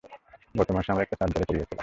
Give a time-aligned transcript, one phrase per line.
[0.55, 1.79] গত মাসে আমার একটা সার্জারি করিয়েছিলাম।